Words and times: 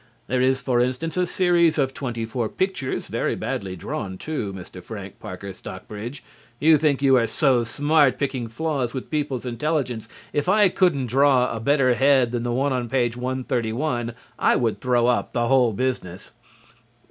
There 0.25 0.41
is 0.41 0.61
for 0.61 0.79
instance, 0.81 1.15
a 1.15 1.27
series 1.27 1.77
of 1.77 1.93
twenty 1.93 2.25
four 2.25 2.49
pictures 2.49 3.07
(very 3.07 3.35
badly 3.35 3.75
drawn 3.75 4.17
too, 4.17 4.51
Mr. 4.51 4.81
Frank 4.83 5.19
Parker 5.19 5.53
Stockbridge. 5.53 6.23
You 6.59 6.79
think 6.79 7.03
you 7.03 7.17
are 7.17 7.27
so 7.27 7.63
smart, 7.63 8.17
picking 8.17 8.47
flaws 8.47 8.95
with 8.95 9.11
people's 9.11 9.45
intelligence. 9.45 10.09
If 10.33 10.49
I 10.49 10.69
couldn't 10.69 11.05
draw 11.05 11.55
a 11.55 11.59
better 11.59 11.93
head 11.93 12.31
than 12.31 12.41
the 12.41 12.51
one 12.51 12.73
on 12.73 12.89
page 12.89 13.15
131 13.15 14.15
I 14.39 14.55
would 14.55 14.81
throw 14.81 15.05
up 15.05 15.33
the 15.33 15.45
whole 15.47 15.71
business). 15.71 16.31